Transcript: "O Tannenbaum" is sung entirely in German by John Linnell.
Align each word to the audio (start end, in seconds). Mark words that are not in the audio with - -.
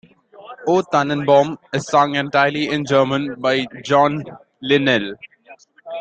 "O 0.67 0.81
Tannenbaum" 0.81 1.59
is 1.73 1.85
sung 1.85 2.15
entirely 2.15 2.69
in 2.69 2.83
German 2.87 3.39
by 3.39 3.67
John 3.83 4.23
Linnell. 4.59 5.13